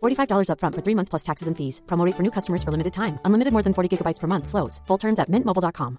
[0.00, 1.80] $45 upfront for three months plus taxes and fees.
[1.86, 3.18] Promote for new customers for limited time.
[3.24, 4.46] Unlimited more than 40 gigabytes per month.
[4.46, 4.80] Slows.
[4.86, 5.98] Full terms at mintmobile.com.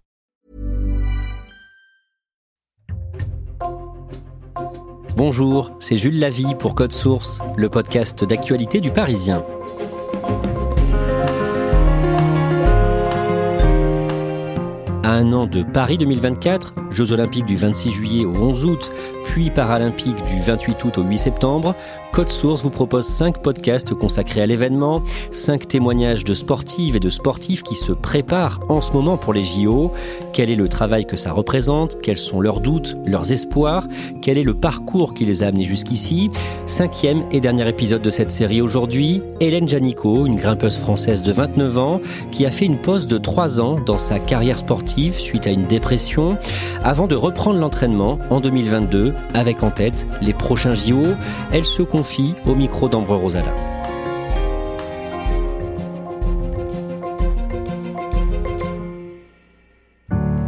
[5.18, 9.44] Bonjour, c'est Jules Lavie pour Code Source, le podcast d'actualité du Parisien.
[15.04, 18.92] À un an de Paris 2024, Jeux olympiques du 26 juillet au 11 août,
[19.24, 21.76] puis paralympiques du 28 août au 8 septembre,
[22.12, 27.10] Code Source vous propose 5 podcasts consacrés à l'événement, 5 témoignages de sportives et de
[27.10, 29.94] sportifs qui se préparent en ce moment pour les JO.
[30.34, 32.02] Quel est le travail que ça représente?
[32.02, 33.88] Quels sont leurs doutes, leurs espoirs?
[34.22, 36.30] Quel est le parcours qui les a amenés jusqu'ici?
[36.66, 41.78] Cinquième et dernier épisode de cette série aujourd'hui, Hélène Janico, une grimpeuse française de 29
[41.78, 45.52] ans, qui a fait une pause de 3 ans dans sa carrière sportive suite à
[45.52, 46.38] une dépression
[46.84, 51.04] avant de reprendre l'entraînement en 2022 avec en tête les prochains JO.
[51.52, 53.54] Elle se confie au micro d'Ambre Rosala.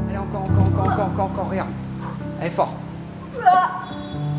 [0.09, 1.70] Allez, encore, encore, encore, encore, encore, encore, regarde.
[2.42, 2.73] Allez, fort.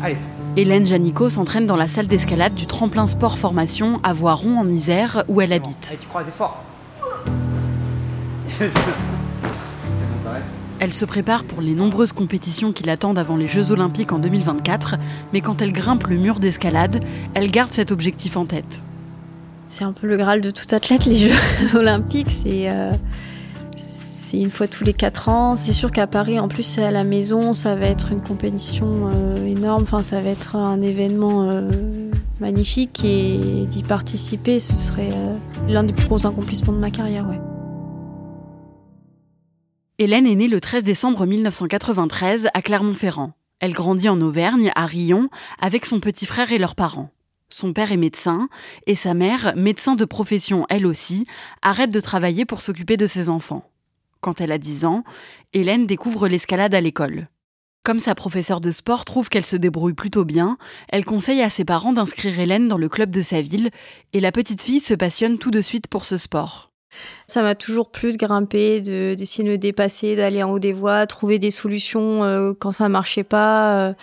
[0.03, 0.17] Allez.
[0.57, 5.23] Hélène Janico s'entraîne dans la salle d'escalade du tremplin sport formation à Voiron en Isère
[5.27, 5.87] où elle habite.
[5.89, 6.63] Allez, tu crois, fort.
[10.79, 14.95] Elle se prépare pour les nombreuses compétitions qui l'attendent avant les Jeux Olympiques en 2024,
[15.31, 17.03] mais quand elle grimpe le mur d'escalade,
[17.33, 18.81] elle garde cet objectif en tête.
[19.69, 22.29] C'est un peu le Graal de tout athlète, les Jeux Olympiques.
[22.29, 22.91] C'est euh,
[23.77, 25.55] c'est une fois tous les quatre ans.
[25.55, 27.53] C'est sûr qu'à Paris, en plus, c'est à la maison.
[27.53, 29.83] Ça va être une compétition euh, énorme.
[29.83, 31.69] Enfin, ça va être un événement euh,
[32.41, 33.03] magnifique.
[33.05, 35.11] Et d'y participer, ce serait
[35.69, 37.27] l'un des plus gros accomplissements de ma carrière.
[37.27, 37.39] Ouais.
[39.97, 43.31] Hélène est née le 13 décembre 1993 à Clermont-Ferrand.
[43.61, 45.29] Elle grandit en Auvergne, à Rion,
[45.61, 47.11] avec son petit frère et leurs parents.
[47.47, 48.49] Son père est médecin
[48.87, 51.25] et sa mère, médecin de profession elle aussi,
[51.61, 53.71] arrête de travailler pour s'occuper de ses enfants.
[54.19, 55.05] Quand elle a 10 ans,
[55.53, 57.29] Hélène découvre l'escalade à l'école.
[57.83, 60.57] Comme sa professeure de sport trouve qu'elle se débrouille plutôt bien,
[60.89, 63.69] elle conseille à ses parents d'inscrire Hélène dans le club de sa ville
[64.11, 66.74] et la petite fille se passionne tout de suite pour ce sport.
[67.27, 70.73] Ça m'a toujours plu de grimper, de d'essayer de me dépasser, d'aller en haut des
[70.73, 73.89] voies, trouver des solutions euh, quand ça marchait pas.
[73.89, 73.93] Euh.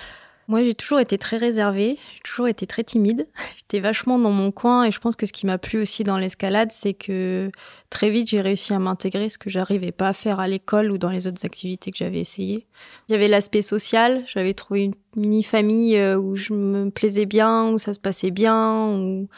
[0.49, 3.29] Moi, j'ai toujours été très réservée, j'ai toujours été très timide.
[3.57, 6.19] J'étais vachement dans mon coin et je pense que ce qui m'a plu aussi dans
[6.19, 7.51] l'escalade, c'est que
[7.91, 10.99] très vite, j'ai réussi à m'intégrer, ce que j'arrivais pas à faire à l'école ou
[10.99, 12.67] dans les autres activités que j'avais essayé.
[13.09, 17.27] Il y avait l'aspect social, j'avais trouvé une mini famille euh, où je me plaisais
[17.27, 19.29] bien, où ça se passait bien, où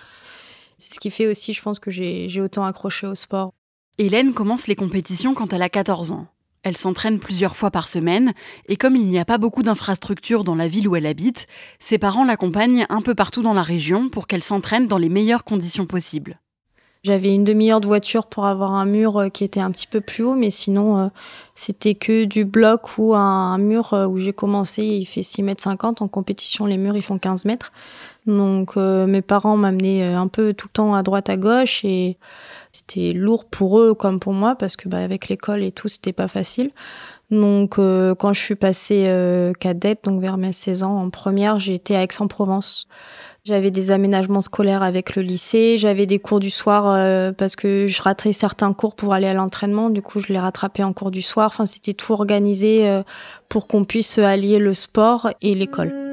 [0.84, 3.55] c'est ce qui fait aussi, je pense, que j'ai autant accroché au sport.
[3.97, 6.27] Hélène commence les compétitions quand elle a 14 ans.
[6.62, 8.34] Elle s'entraîne plusieurs fois par semaine,
[8.69, 11.47] et comme il n'y a pas beaucoup d'infrastructures dans la ville où elle habite,
[11.78, 15.44] ses parents l'accompagnent un peu partout dans la région pour qu'elle s'entraîne dans les meilleures
[15.44, 16.39] conditions possibles.
[17.03, 20.00] J'avais une demi-heure de voiture pour avoir un mur euh, qui était un petit peu
[20.00, 21.09] plus haut, mais sinon, euh,
[21.55, 25.62] c'était que du bloc ou un, mur euh, où j'ai commencé, il fait 6 mètres
[25.62, 26.00] 50.
[26.00, 27.73] En compétition, les murs, ils font 15 mètres.
[28.27, 32.17] Donc, mes parents m'amenaient un peu tout le temps à droite, à gauche et
[32.73, 36.15] c'était lourd pour eux comme pour moi parce que, bah, avec l'école et tout, c'était
[36.15, 36.71] pas facile.
[37.31, 39.11] Donc, quand je suis passée
[39.61, 42.88] cadette, donc vers mes 16 ans, en première, j'ai été à Aix-en-Provence.
[43.44, 47.88] J'avais des aménagements scolaires avec le lycée, j'avais des cours du soir euh, parce que
[47.88, 51.11] je ratais certains cours pour aller à l'entraînement, du coup je les rattrapais en cours
[51.11, 51.49] du soir.
[51.53, 53.03] Enfin, c'était tout organisé euh,
[53.50, 56.04] pour qu'on puisse allier le sport et l'école.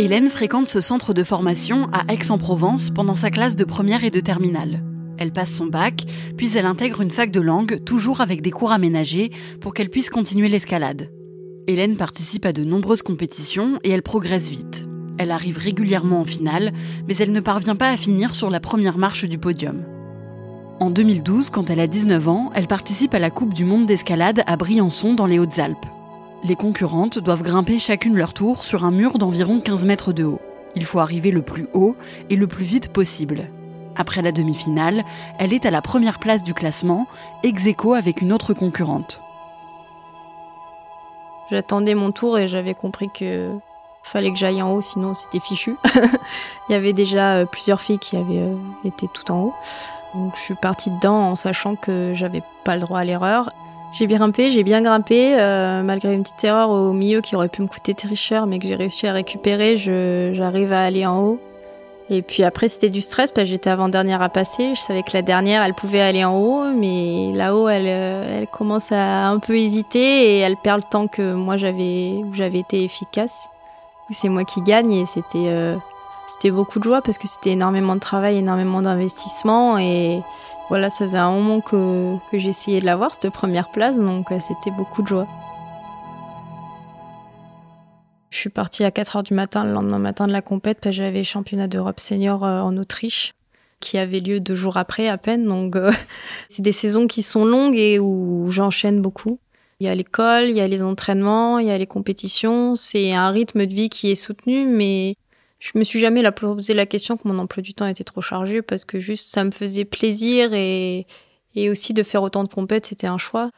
[0.00, 4.20] Hélène fréquente ce centre de formation à Aix-en-Provence pendant sa classe de première et de
[4.20, 4.84] terminale.
[5.18, 6.04] Elle passe son bac,
[6.36, 10.08] puis elle intègre une fac de langue, toujours avec des cours aménagés, pour qu'elle puisse
[10.08, 11.10] continuer l'escalade.
[11.66, 14.86] Hélène participe à de nombreuses compétitions et elle progresse vite.
[15.18, 16.72] Elle arrive régulièrement en finale,
[17.08, 19.82] mais elle ne parvient pas à finir sur la première marche du podium.
[20.78, 24.44] En 2012, quand elle a 19 ans, elle participe à la Coupe du Monde d'escalade
[24.46, 25.86] à Briançon dans les Hautes-Alpes.
[26.44, 30.40] Les concurrentes doivent grimper chacune leur tour sur un mur d'environ 15 mètres de haut.
[30.76, 31.96] Il faut arriver le plus haut
[32.30, 33.48] et le plus vite possible.
[33.96, 35.04] Après la demi-finale,
[35.40, 37.08] elle est à la première place du classement,
[37.42, 39.20] ex aequo avec une autre concurrente.
[41.50, 43.50] J'attendais mon tour et j'avais compris que
[44.04, 45.76] fallait que j'aille en haut, sinon c'était fichu.
[46.68, 49.54] Il y avait déjà euh, plusieurs filles qui avaient euh, été tout en haut.
[50.14, 53.50] Donc je suis partie dedans en sachant que j'avais pas le droit à l'erreur.
[53.90, 57.48] J'ai bien grimpé, j'ai bien grimpé, euh, malgré une petite erreur au milieu qui aurait
[57.48, 59.76] pu me coûter très cher, mais que j'ai réussi à récupérer.
[59.76, 61.40] J'arrive à aller en haut.
[62.10, 64.74] Et puis après, c'était du stress parce que j'étais avant-dernière à passer.
[64.74, 68.92] Je savais que la dernière, elle pouvait aller en haut, mais là-haut, elle, elle commence
[68.92, 73.48] à un peu hésiter et elle perd le temps que moi j'avais, j'avais été efficace.
[74.10, 75.76] C'est moi qui gagne et c'était, euh,
[76.26, 80.22] c'était beaucoup de joie parce que c'était énormément de travail, énormément d'investissement et
[80.68, 84.70] voilà, ça faisait un moment que, que j'essayais de l'avoir, cette première place, donc c'était
[84.70, 85.26] beaucoup de joie.
[88.30, 90.94] Je suis partie à 4 heures du matin le lendemain matin de la compète parce
[90.94, 93.32] que j'avais championnat d'Europe senior euh, en Autriche
[93.80, 95.46] qui avait lieu deux jours après à peine.
[95.46, 95.90] Donc euh,
[96.48, 99.40] c'est des saisons qui sont longues et où j'enchaîne beaucoup.
[99.80, 102.74] Il y a l'école, il y a les entraînements, il y a les compétitions.
[102.74, 105.16] C'est un rythme de vie qui est soutenu, mais
[105.58, 108.62] je me suis jamais posé la question que mon emploi du temps était trop chargé
[108.62, 111.06] parce que juste ça me faisait plaisir et,
[111.54, 113.50] et aussi de faire autant de compètes, c'était un choix.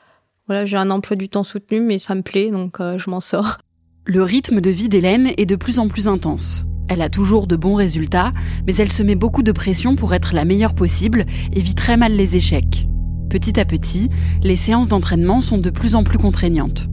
[0.47, 3.21] Voilà, j'ai un emploi du temps soutenu, mais ça me plaît, donc euh, je m'en
[3.21, 3.59] sors.
[4.05, 6.65] Le rythme de vie d'Hélène est de plus en plus intense.
[6.89, 8.33] Elle a toujours de bons résultats,
[8.67, 11.97] mais elle se met beaucoup de pression pour être la meilleure possible et vit très
[11.97, 12.89] mal les échecs.
[13.29, 14.09] Petit à petit,
[14.43, 16.90] les séances d'entraînement sont de plus en plus contraignantes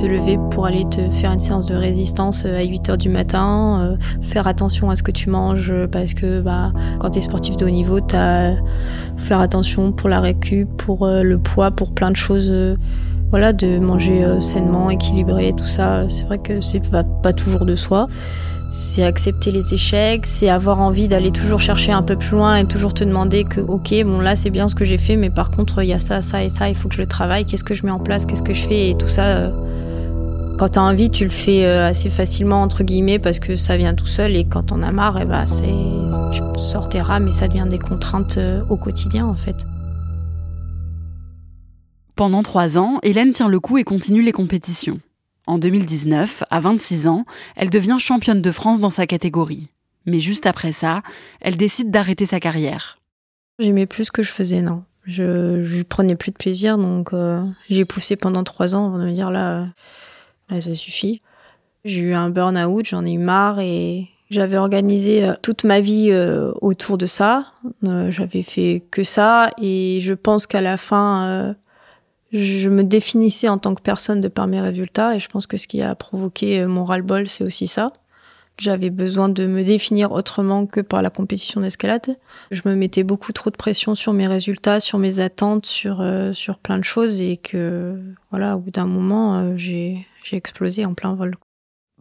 [0.00, 3.08] te lever pour aller te faire une séance de résistance euh, à 8 heures du
[3.08, 7.22] matin, euh, faire attention à ce que tu manges parce que bah, quand tu es
[7.22, 8.56] sportif de haut niveau, tu as
[9.16, 12.52] faire attention pour la récup, pour euh, le poids, pour plein de choses.
[13.30, 17.74] voilà, de manger sainement, équilibré, tout ça, c'est vrai que c'est va pas toujours de
[17.74, 18.08] soi.
[18.68, 22.64] C'est accepter les échecs, c'est avoir envie d'aller toujours chercher un peu plus loin et
[22.64, 25.50] toujours te demander que, ok, bon là c'est bien ce que j'ai fait, mais par
[25.50, 27.64] contre il y a ça, ça et ça, il faut que je le travaille, qu'est-ce
[27.64, 29.52] que je mets en place, qu'est-ce que je fais, et tout ça,
[30.56, 33.94] quand t'as envie, tu le fais euh, assez facilement, entre guillemets, parce que ça vient
[33.94, 34.36] tout seul.
[34.36, 35.66] Et quand t'en as marre, eh ben, c'est,
[36.32, 39.66] tu sors tes rames et ça devient des contraintes euh, au quotidien, en fait.
[42.14, 45.00] Pendant trois ans, Hélène tient le coup et continue les compétitions.
[45.46, 47.24] En 2019, à 26 ans,
[47.54, 49.68] elle devient championne de France dans sa catégorie.
[50.06, 51.02] Mais juste après ça,
[51.40, 52.98] elle décide d'arrêter sa carrière.
[53.58, 54.84] J'aimais plus ce que je faisais, non.
[55.04, 59.04] Je, je prenais plus de plaisir, donc euh, j'ai poussé pendant trois ans avant de
[59.04, 59.68] me dire là,
[60.50, 61.22] Là, ça suffit.
[61.84, 66.08] J'ai eu un burn-out, j'en ai eu marre et j'avais organisé euh, toute ma vie
[66.10, 67.44] euh, autour de ça.
[67.84, 71.54] Euh, j'avais fait que ça et je pense qu'à la fin,
[72.32, 75.56] je me définissais en tant que personne de par mes résultats et je pense que
[75.56, 77.92] ce qui a provoqué mon ras-le-bol, c'est aussi ça.
[78.58, 82.18] J'avais besoin de me définir autrement que par la compétition d'escalade.
[82.50, 86.58] Je me mettais beaucoup trop de pression sur mes résultats, sur mes attentes, sur, sur
[86.58, 88.00] plein de choses et que,
[88.30, 91.36] voilà, au bout d'un moment, j'ai j'ai explosé en plein vol.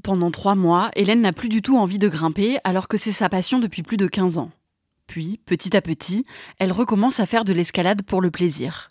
[0.01, 3.29] Pendant trois mois, Hélène n'a plus du tout envie de grimper alors que c'est sa
[3.29, 4.51] passion depuis plus de 15 ans.
[5.05, 6.25] Puis, petit à petit,
[6.57, 8.87] elle recommence à faire de l'escalade pour le plaisir.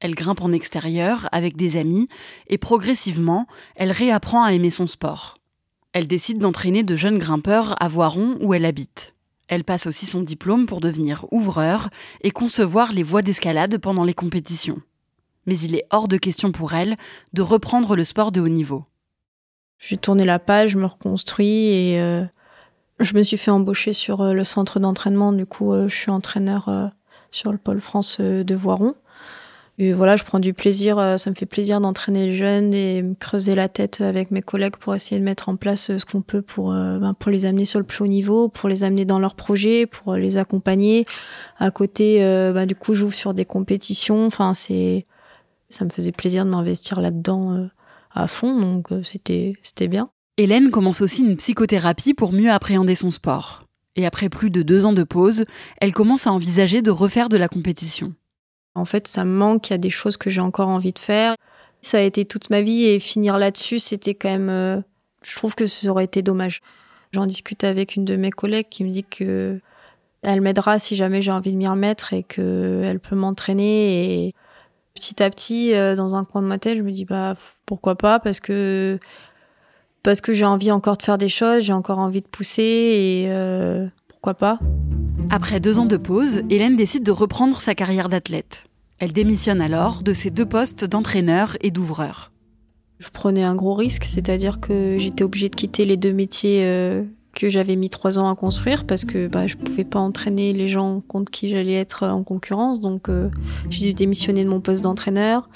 [0.00, 2.08] Elle grimpe en extérieur avec des amis
[2.46, 5.34] et progressivement, elle réapprend à aimer son sport.
[5.92, 9.14] Elle décide d'entraîner de jeunes grimpeurs à Voiron où elle habite.
[9.48, 11.88] Elle passe aussi son diplôme pour devenir ouvreur
[12.22, 14.82] et concevoir les voies d'escalade pendant les compétitions
[15.48, 16.96] mais il est hors de question pour elle
[17.32, 18.84] de reprendre le sport de haut niveau.
[19.78, 22.22] J'ai tourné la page, je me reconstruis et euh,
[23.00, 25.32] je me suis fait embaucher sur euh, le centre d'entraînement.
[25.32, 26.92] Du coup, euh, je suis entraîneur
[27.30, 28.94] sur le pôle France de Voiron.
[29.78, 33.14] Et voilà, je prends du plaisir, ça me fait plaisir d'entraîner les jeunes et me
[33.14, 36.42] creuser la tête avec mes collègues pour essayer de mettre en place ce qu'on peut
[36.42, 39.36] pour, ben, pour les amener sur le plus haut niveau, pour les amener dans leurs
[39.36, 41.06] projets, pour les accompagner.
[41.58, 44.26] À côté, ben, du coup, j'ouvre sur des compétitions.
[44.26, 45.06] Enfin, c'est,
[45.68, 47.66] ça me faisait plaisir de m'investir là-dedans euh,
[48.14, 50.10] à fond, donc euh, c'était c'était bien.
[50.36, 53.64] Hélène commence aussi une psychothérapie pour mieux appréhender son sport.
[53.96, 55.44] Et après plus de deux ans de pause,
[55.80, 58.14] elle commence à envisager de refaire de la compétition.
[58.74, 60.98] En fait, ça me manque, il y a des choses que j'ai encore envie de
[60.98, 61.34] faire.
[61.80, 64.50] Ça a été toute ma vie et finir là-dessus, c'était quand même...
[64.50, 64.80] Euh,
[65.22, 66.60] je trouve que ça aurait été dommage.
[67.12, 69.60] J'en discute avec une de mes collègues qui me dit que
[70.22, 74.34] elle m'aidera si jamais j'ai envie de m'y remettre et qu'elle peut m'entraîner et
[74.94, 77.34] petit à petit, euh, dans un coin de ma tête, je me dis bah
[77.66, 78.98] pourquoi pas parce que
[80.02, 83.26] parce que j'ai envie encore de faire des choses, j'ai encore envie de pousser et
[83.28, 83.86] euh,
[84.34, 84.58] pas.
[85.30, 88.64] Après deux ans de pause, Hélène décide de reprendre sa carrière d'athlète.
[88.98, 92.32] Elle démissionne alors de ses deux postes d'entraîneur et d'ouvreur.
[92.98, 97.04] Je prenais un gros risque, c'est-à-dire que j'étais obligée de quitter les deux métiers euh,
[97.32, 100.66] que j'avais mis trois ans à construire parce que bah, je pouvais pas entraîner les
[100.66, 102.80] gens contre qui j'allais être en concurrence.
[102.80, 103.28] Donc euh,
[103.70, 105.48] j'ai dû démissionner de mon poste d'entraîneur.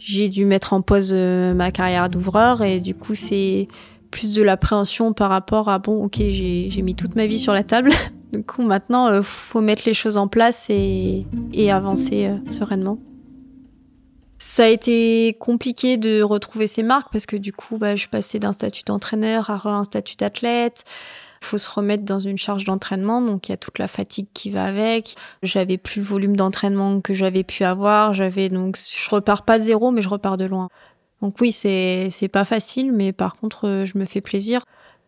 [0.00, 3.68] J'ai dû mettre en pause euh, ma carrière d'ouvreur et du coup c'est
[4.12, 7.64] plus de l'appréhension par rapport à bon ok j'ai mis toute ma vie sur la
[7.64, 7.90] table.
[8.32, 11.26] du coup maintenant euh, faut mettre les choses en place et,
[11.68, 12.98] avancer euh, sereinement.
[14.38, 18.40] Ça a été compliqué de retrouver ces marques parce que du coup, bah, je passais
[18.40, 20.82] d'un statut d'entraîneur à un statut d'athlète.
[21.40, 24.26] Il faut se remettre dans une charge d'entraînement, donc il y a toute la fatigue
[24.34, 25.14] qui va avec.
[25.44, 28.14] J'avais plus le volume d'entraînement que j'avais pu avoir.
[28.14, 30.68] J'avais donc, je repars pas zéro, mais je repars de loin.
[31.22, 34.64] Donc oui, c'est pas facile, mais par contre, euh, je me fais plaisir.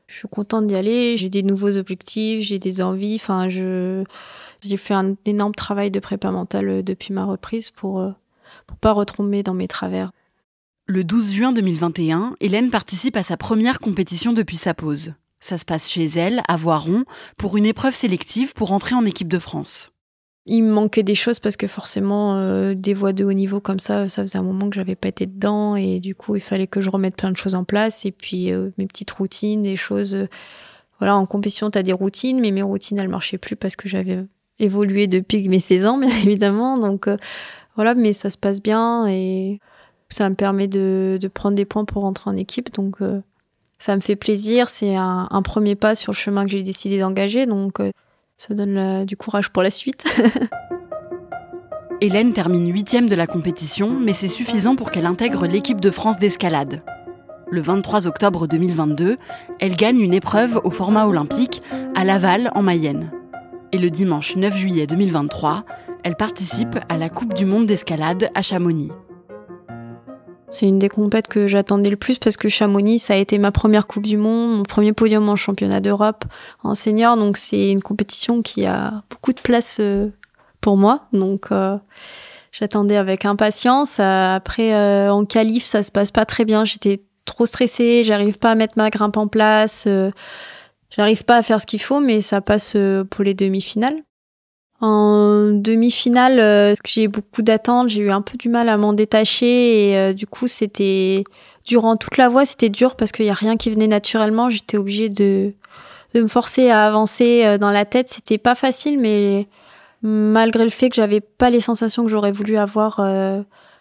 [0.07, 1.17] Je suis contente d'y aller.
[1.17, 3.17] J'ai des nouveaux objectifs, j'ai des envies.
[3.17, 4.05] Enfin, je
[4.65, 8.13] j'ai fait un énorme travail de prépa mentale euh, depuis ma reprise pour euh,
[8.67, 10.13] pour pas retomber dans mes travers.
[10.87, 15.15] Le 12 juin 2021, Hélène participe à sa première compétition depuis sa pause.
[15.41, 17.05] Ça se passe chez elle, à Voiron,
[17.37, 19.94] pour une épreuve sélective pour entrer en équipe de France.
[20.47, 23.79] Il me manquait des choses parce que forcément, euh, des voies de haut niveau comme
[23.79, 26.67] ça, ça faisait un moment que j'avais pas été dedans et du coup, il fallait
[26.67, 29.77] que je remette plein de choses en place et puis euh, mes petites routines, des
[29.77, 30.15] choses.
[30.15, 30.29] Euh,
[30.99, 33.89] voilà, en compétition, tu as des routines, mais mes routines, elles marchaient plus parce que
[33.89, 34.25] j'avais
[34.59, 36.77] évolué depuis mes 16 ans, bien évidemment.
[36.77, 37.09] Donc
[37.75, 39.61] voilà, mais ça se passe bien et
[40.11, 42.73] ça me permet de, de prendre des points pour rentrer en équipe.
[42.75, 42.99] Donc
[43.79, 44.69] ça me fait plaisir.
[44.69, 47.47] C'est un, un, premier pas sur le chemin que j'ai décidé d'engager.
[47.47, 47.81] Donc
[48.37, 50.05] ça donne la, du courage pour la suite.
[52.01, 56.19] Hélène termine huitième de la compétition, mais c'est suffisant pour qu'elle intègre l'équipe de France
[56.19, 56.83] d'escalade.
[57.51, 59.17] Le 23 octobre 2022,
[59.61, 61.63] elle gagne une épreuve au format olympique
[61.95, 63.13] à Laval, en Mayenne.
[63.73, 65.65] Et le dimanche 9 juillet 2023,
[66.03, 68.91] elle participe à la Coupe du Monde d'escalade à Chamonix.
[70.55, 73.51] C'est une des compètes que j'attendais le plus parce que Chamonix, ça a été ma
[73.51, 76.25] première Coupe du Monde, mon premier podium en championnat d'Europe
[76.63, 77.17] en senior.
[77.17, 80.11] Donc c'est une compétition qui a beaucoup de place euh,
[80.61, 81.09] pour moi.
[81.13, 81.77] Donc euh,
[82.53, 83.99] j'attendais avec impatience.
[83.99, 86.65] Après, euh, en qualif, ça se passe pas très bien.
[86.65, 89.89] J'étais trop stressée, j'arrive pas à mettre ma grimpe en place.
[90.97, 92.77] J'arrive pas à faire ce qu'il faut, mais ça passe
[93.11, 93.97] pour les demi-finales.
[94.87, 99.89] En demi-finale, euh, j'ai beaucoup d'attentes, j'ai eu un peu du mal à m'en détacher
[99.89, 101.25] et euh, du coup c'était
[101.65, 104.51] durant toute la voie c'était dur parce qu'il y a rien qui venait naturellement.
[104.51, 105.55] J'étais obligée de
[106.13, 108.11] de me forcer à avancer euh, dans la tête.
[108.11, 109.49] C'était pas facile, mais
[110.03, 113.01] malgré le fait que j'avais pas les sensations que j'aurais voulu avoir,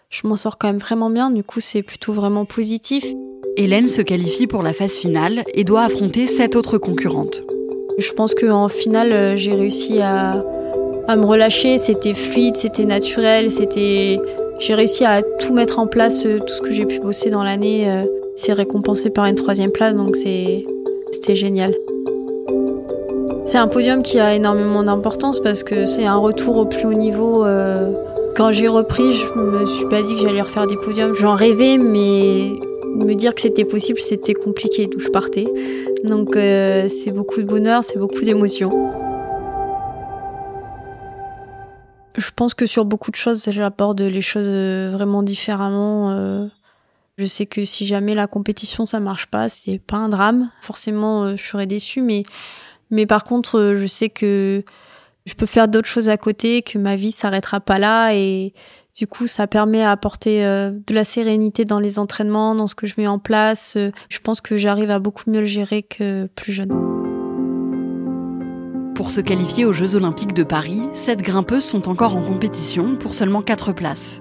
[0.08, 1.30] je m'en sors quand même vraiment bien.
[1.30, 3.04] Du coup c'est plutôt vraiment positif.
[3.58, 7.42] Hélène se qualifie pour la phase finale et doit affronter sept autres concurrentes.
[7.98, 10.42] Je pense qu'en finale, j'ai réussi à,
[11.08, 11.78] à me relâcher.
[11.78, 14.20] C'était fluide, c'était naturel, c'était.
[14.60, 17.42] J'ai réussi à tout mettre en place, euh, tout ce que j'ai pu bosser dans
[17.42, 17.90] l'année.
[17.90, 18.04] euh,
[18.36, 20.64] C'est récompensé par une troisième place, donc c'est
[21.10, 21.74] c'était génial.
[23.44, 26.94] C'est un podium qui a énormément d'importance parce que c'est un retour au plus haut
[26.94, 27.44] niveau.
[27.44, 27.92] euh,
[28.36, 31.14] Quand j'ai repris, je me suis pas dit que j'allais refaire des podiums.
[31.14, 32.52] J'en rêvais, mais
[32.96, 35.46] me dire que c'était possible, c'était compliqué d'où je partais.
[36.04, 36.36] Donc
[36.88, 38.72] c'est beaucoup de bonheur, c'est beaucoup d'émotions.
[42.16, 46.12] Je pense que sur beaucoup de choses, j'aborde les choses euh, vraiment différemment.
[46.12, 46.46] euh.
[47.16, 50.50] Je sais que si jamais la compétition ça marche pas, c'est pas un drame.
[50.60, 52.22] Forcément, euh, je serais déçue, mais
[52.90, 54.64] mais par contre, je sais que
[55.26, 58.52] je peux faire d'autres choses à côté, que ma vie s'arrêtera pas là et
[58.96, 62.86] du coup, ça permet à apporter de la sérénité dans les entraînements, dans ce que
[62.86, 63.76] je mets en place.
[64.08, 67.03] Je pense que j'arrive à beaucoup mieux le gérer que plus jeune.
[68.94, 73.14] Pour se qualifier aux Jeux Olympiques de Paris, sept grimpeuses sont encore en compétition pour
[73.14, 74.20] seulement quatre places.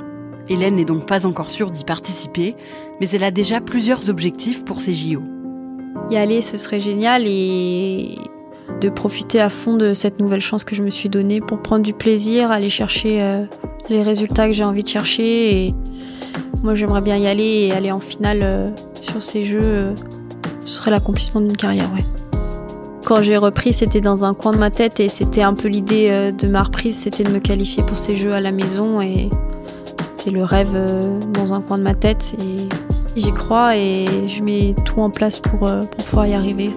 [0.50, 2.56] Hélène n'est donc pas encore sûre d'y participer,
[3.00, 5.22] mais elle a déjà plusieurs objectifs pour ces JO.
[6.10, 8.18] Y aller, ce serait génial et
[8.82, 11.84] de profiter à fond de cette nouvelle chance que je me suis donnée pour prendre
[11.84, 13.46] du plaisir, aller chercher euh,
[13.90, 15.72] les résultats que j'ai envie de chercher.
[16.64, 18.70] Moi, j'aimerais bien y aller et aller en finale euh,
[19.02, 19.62] sur ces jeux.
[19.62, 19.94] euh,
[20.66, 22.04] ce serait l'accomplissement d'une carrière, ouais.
[23.06, 26.08] Quand j'ai repris, c'était dans un coin de ma tête et c'était un peu l'idée
[26.10, 29.30] euh, de ma reprise, c'était de me qualifier pour ces jeux à la maison et
[30.02, 32.70] c'était le rêve euh, dans un coin de ma tête et
[33.18, 36.72] j'y crois et je mets tout en place pour, euh, pour pouvoir y arriver.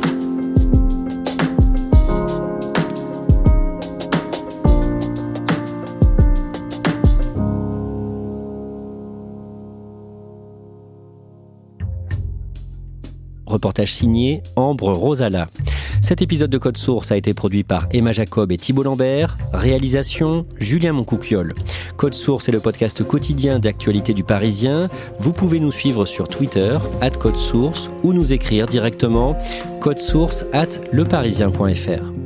[13.47, 15.47] Reportage signé Ambre Rosala.
[16.01, 19.37] Cet épisode de Code Source a été produit par Emma Jacob et Thibault Lambert.
[19.53, 21.55] Réalisation Julien Moncouquiole.
[21.97, 24.85] Code Source est le podcast quotidien d'actualité du Parisien.
[25.19, 29.37] Vous pouvez nous suivre sur Twitter, at Code Source, ou nous écrire directement
[29.81, 32.26] code source at leparisien.fr.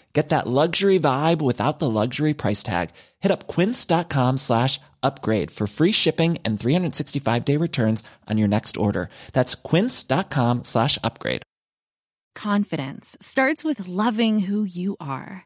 [0.13, 2.89] Get that luxury vibe without the luxury price tag.
[3.21, 8.75] Hit up quince.com slash upgrade for free shipping and 365 day returns on your next
[8.77, 9.09] order.
[9.33, 11.43] That's quince.com slash upgrade.
[12.35, 15.45] Confidence starts with loving who you are.